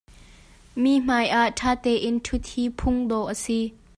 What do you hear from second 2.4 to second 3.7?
hi phung dawh a si.